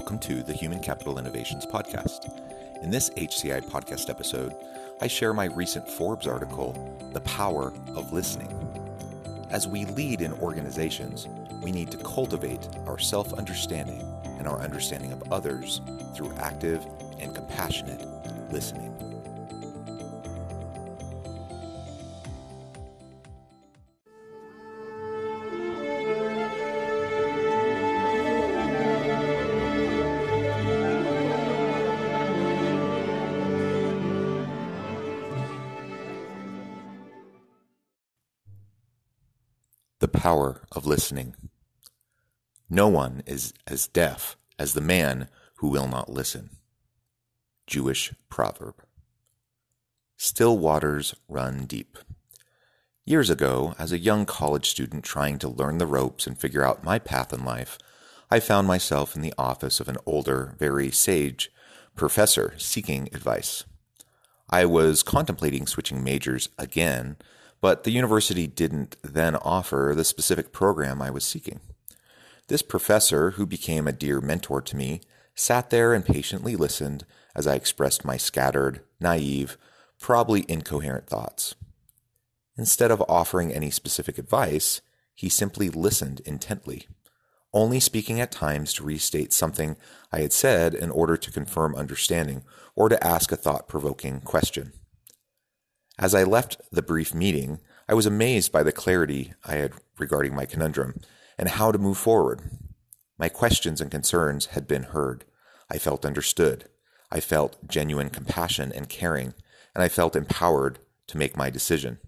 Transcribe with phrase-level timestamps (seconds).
[0.00, 2.30] Welcome to the Human Capital Innovations Podcast.
[2.82, 4.56] In this HCI podcast episode,
[5.02, 6.72] I share my recent Forbes article,
[7.12, 8.48] The Power of Listening.
[9.50, 11.28] As we lead in organizations,
[11.62, 14.00] we need to cultivate our self understanding
[14.38, 15.82] and our understanding of others
[16.14, 16.82] through active
[17.18, 18.02] and compassionate
[18.50, 18.96] listening.
[40.00, 41.36] The power of listening.
[42.70, 46.48] No one is as deaf as the man who will not listen.
[47.66, 48.76] Jewish proverb.
[50.16, 51.98] Still waters run deep.
[53.04, 56.82] Years ago, as a young college student trying to learn the ropes and figure out
[56.82, 57.76] my path in life,
[58.30, 61.52] I found myself in the office of an older, very sage
[61.94, 63.64] professor seeking advice.
[64.48, 67.18] I was contemplating switching majors again
[67.60, 71.60] but the university didn't then offer the specific program I was seeking.
[72.48, 75.02] This professor, who became a dear mentor to me,
[75.34, 79.56] sat there and patiently listened as I expressed my scattered, naive,
[79.98, 81.54] probably incoherent thoughts.
[82.56, 84.80] Instead of offering any specific advice,
[85.14, 86.88] he simply listened intently,
[87.52, 89.76] only speaking at times to restate something
[90.10, 92.42] I had said in order to confirm understanding
[92.74, 94.72] or to ask a thought provoking question.
[96.00, 100.34] As I left the brief meeting, I was amazed by the clarity I had regarding
[100.34, 100.98] my conundrum
[101.36, 102.40] and how to move forward.
[103.18, 105.26] My questions and concerns had been heard.
[105.70, 106.70] I felt understood.
[107.12, 109.34] I felt genuine compassion and caring,
[109.74, 110.78] and I felt empowered
[111.08, 111.98] to make my decision.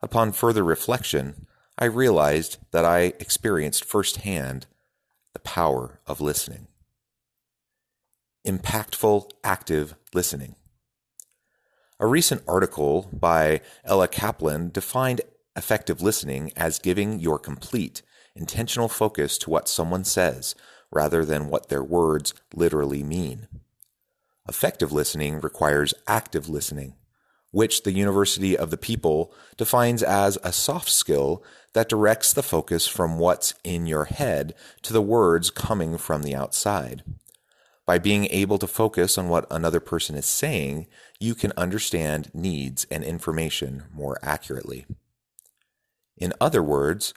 [0.00, 4.66] Upon further reflection, I realized that I experienced firsthand
[5.32, 6.68] the power of listening.
[8.46, 10.54] Impactful, active listening.
[12.02, 15.20] A recent article by Ella Kaplan defined
[15.54, 18.00] effective listening as giving your complete,
[18.34, 20.54] intentional focus to what someone says
[20.90, 23.48] rather than what their words literally mean.
[24.48, 26.94] Effective listening requires active listening,
[27.50, 31.44] which the University of the People defines as a soft skill
[31.74, 36.34] that directs the focus from what's in your head to the words coming from the
[36.34, 37.02] outside.
[37.90, 40.86] By being able to focus on what another person is saying,
[41.18, 44.86] you can understand needs and information more accurately.
[46.16, 47.14] In other words,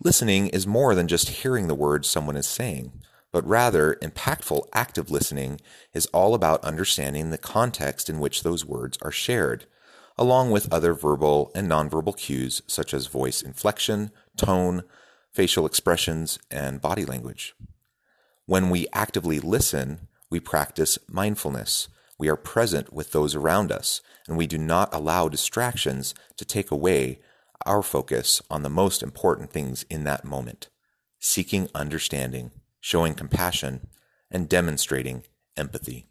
[0.00, 5.10] listening is more than just hearing the words someone is saying, but rather, impactful active
[5.10, 5.60] listening
[5.92, 9.64] is all about understanding the context in which those words are shared,
[10.16, 14.84] along with other verbal and nonverbal cues such as voice inflection, tone,
[15.32, 17.56] facial expressions, and body language.
[18.46, 21.88] When we actively listen, we practice mindfulness.
[22.18, 26.70] We are present with those around us, and we do not allow distractions to take
[26.70, 27.20] away
[27.66, 30.68] our focus on the most important things in that moment
[31.20, 32.50] seeking understanding,
[32.80, 33.86] showing compassion,
[34.28, 35.22] and demonstrating
[35.56, 36.08] empathy.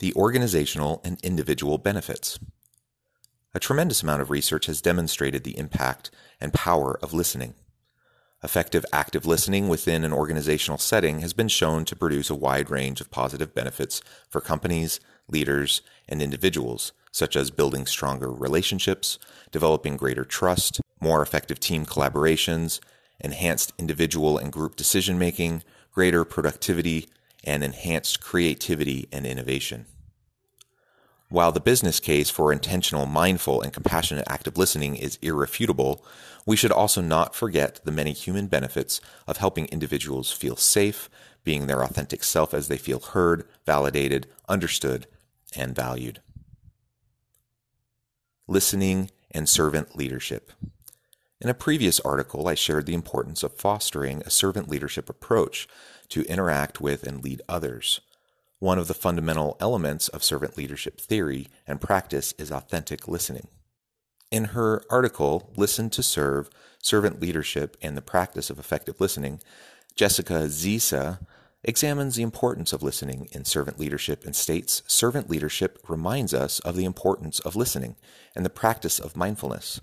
[0.00, 2.38] The organizational and individual benefits.
[3.54, 6.10] A tremendous amount of research has demonstrated the impact
[6.40, 7.54] and power of listening.
[8.42, 13.02] Effective active listening within an organizational setting has been shown to produce a wide range
[13.02, 19.18] of positive benefits for companies, leaders, and individuals, such as building stronger relationships,
[19.52, 22.80] developing greater trust, more effective team collaborations,
[23.20, 25.62] enhanced individual and group decision making,
[25.92, 27.10] greater productivity,
[27.44, 29.84] and enhanced creativity and innovation.
[31.30, 36.04] While the business case for intentional, mindful, and compassionate active listening is irrefutable,
[36.44, 41.08] we should also not forget the many human benefits of helping individuals feel safe,
[41.44, 45.06] being their authentic self as they feel heard, validated, understood,
[45.54, 46.20] and valued.
[48.48, 50.50] Listening and servant leadership.
[51.40, 55.68] In a previous article, I shared the importance of fostering a servant leadership approach
[56.08, 58.00] to interact with and lead others.
[58.60, 63.48] One of the fundamental elements of servant leadership theory and practice is authentic listening.
[64.30, 66.50] In her article, Listen to Serve
[66.82, 69.40] Servant Leadership and the Practice of Effective Listening,
[69.96, 71.20] Jessica Zisa
[71.64, 76.76] examines the importance of listening in servant leadership and states servant leadership reminds us of
[76.76, 77.96] the importance of listening
[78.36, 79.80] and the practice of mindfulness.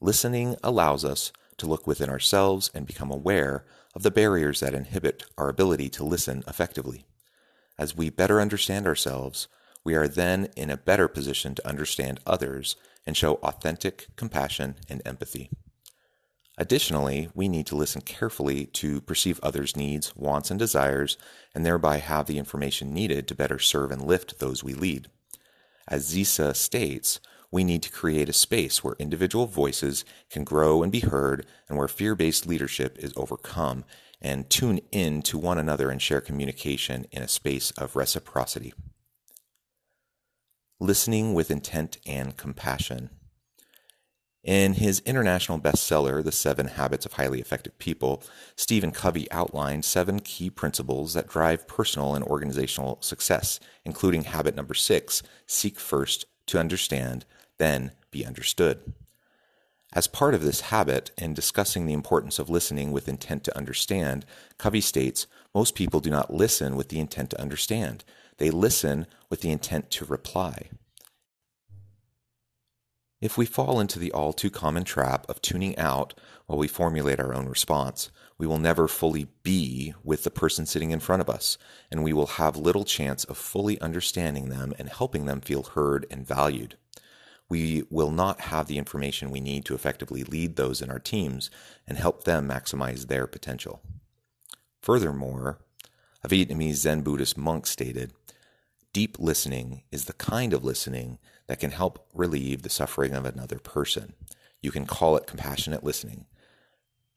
[0.00, 5.24] Listening allows us to look within ourselves and become aware of the barriers that inhibit
[5.36, 7.06] our ability to listen effectively.
[7.80, 9.48] As we better understand ourselves,
[9.84, 15.00] we are then in a better position to understand others and show authentic compassion and
[15.06, 15.48] empathy.
[16.58, 21.16] Additionally, we need to listen carefully to perceive others' needs, wants, and desires,
[21.54, 25.08] and thereby have the information needed to better serve and lift those we lead.
[25.88, 27.18] As Zisa states,
[27.50, 31.78] we need to create a space where individual voices can grow and be heard, and
[31.78, 33.86] where fear based leadership is overcome,
[34.20, 38.72] and tune in to one another and share communication in a space of reciprocity.
[40.78, 43.10] Listening with intent and compassion.
[44.42, 48.22] In his international bestseller, The Seven Habits of Highly Effective People,
[48.56, 54.72] Stephen Covey outlined seven key principles that drive personal and organizational success, including habit number
[54.72, 57.26] six seek first to understand,
[57.58, 58.94] then be understood.
[59.92, 64.24] As part of this habit, in discussing the importance of listening with intent to understand,
[64.56, 68.04] Covey states most people do not listen with the intent to understand,
[68.38, 70.70] they listen with the intent to reply.
[73.20, 76.14] If we fall into the all too common trap of tuning out
[76.46, 80.90] while we formulate our own response, we will never fully be with the person sitting
[80.90, 81.58] in front of us,
[81.90, 86.06] and we will have little chance of fully understanding them and helping them feel heard
[86.10, 86.78] and valued.
[87.50, 91.50] We will not have the information we need to effectively lead those in our teams
[91.86, 93.82] and help them maximize their potential.
[94.80, 95.58] Furthermore,
[96.22, 98.12] a Vietnamese Zen Buddhist monk stated,
[98.92, 101.18] Deep listening is the kind of listening
[101.48, 104.14] that can help relieve the suffering of another person.
[104.62, 106.26] You can call it compassionate listening.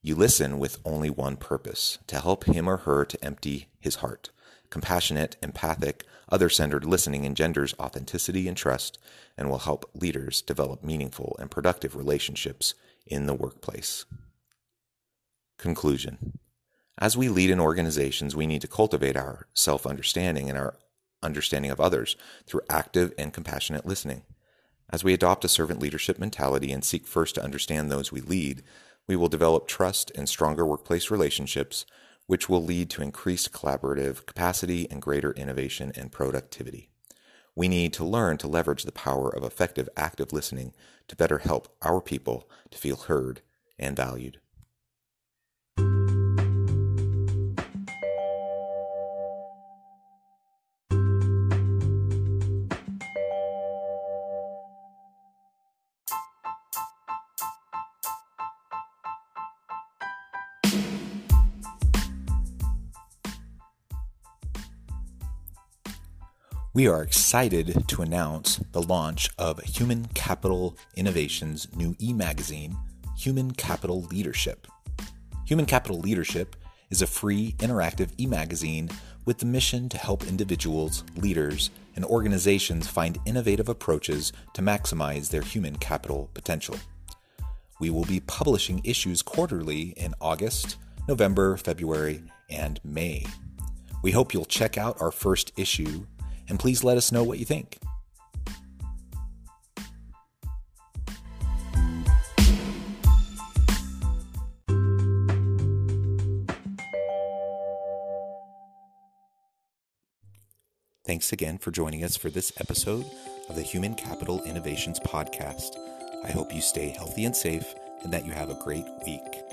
[0.00, 4.30] You listen with only one purpose to help him or her to empty his heart.
[4.72, 8.98] Compassionate, empathic, other centered listening engenders authenticity and trust
[9.36, 12.72] and will help leaders develop meaningful and productive relationships
[13.06, 14.06] in the workplace.
[15.58, 16.38] Conclusion
[16.96, 20.78] As we lead in organizations, we need to cultivate our self understanding and our
[21.22, 22.16] understanding of others
[22.46, 24.22] through active and compassionate listening.
[24.88, 28.62] As we adopt a servant leadership mentality and seek first to understand those we lead,
[29.06, 31.84] we will develop trust and stronger workplace relationships,
[32.26, 36.90] which will lead to increased collaborative capacity and greater innovation and productivity.
[37.54, 40.72] We need to learn to leverage the power of effective active listening
[41.08, 43.42] to better help our people to feel heard
[43.78, 44.38] and valued.
[66.74, 72.78] We are excited to announce the launch of Human Capital Innovation's new e magazine,
[73.18, 74.66] Human Capital Leadership.
[75.44, 76.56] Human Capital Leadership
[76.88, 78.88] is a free, interactive e magazine
[79.26, 85.42] with the mission to help individuals, leaders, and organizations find innovative approaches to maximize their
[85.42, 86.76] human capital potential.
[87.80, 93.26] We will be publishing issues quarterly in August, November, February, and May.
[94.02, 96.06] We hope you'll check out our first issue
[96.48, 97.78] and please let us know what you think.
[111.04, 113.04] Thanks again for joining us for this episode
[113.48, 115.76] of the Human Capital Innovations Podcast.
[116.24, 119.51] I hope you stay healthy and safe and that you have a great week.